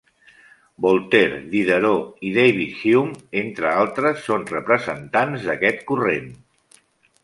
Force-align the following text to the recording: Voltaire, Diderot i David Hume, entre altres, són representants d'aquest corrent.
Voltaire, 0.85 1.37
Diderot 1.51 2.25
i 2.29 2.33
David 2.39 2.75
Hume, 2.81 3.21
entre 3.45 3.71
altres, 3.85 4.27
són 4.31 4.49
representants 4.59 5.49
d'aquest 5.51 5.91
corrent. 5.93 6.31